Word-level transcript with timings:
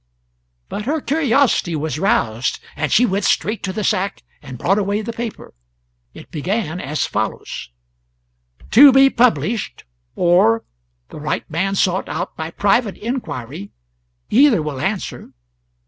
But 0.67 0.85
her 0.85 0.99
curiosity 0.99 1.75
was 1.75 1.99
roused, 1.99 2.59
and 2.75 2.91
she 2.91 3.05
went 3.05 3.23
straight 3.23 3.61
to 3.61 3.71
the 3.71 3.83
sack 3.83 4.23
and 4.41 4.57
brought 4.57 4.79
away 4.79 5.03
the 5.03 5.13
paper. 5.13 5.53
It 6.15 6.31
began 6.31 6.79
as 6.81 7.05
follows: 7.05 7.69
"TO 8.71 8.91
BE 8.91 9.11
PUBLISHED, 9.11 9.83
or, 10.15 10.65
the 11.09 11.19
right 11.19 11.47
man 11.51 11.75
sought 11.75 12.09
out 12.09 12.35
by 12.35 12.49
private 12.49 12.97
inquiry 12.97 13.73
either 14.31 14.63
will 14.63 14.79
answer. 14.81 15.33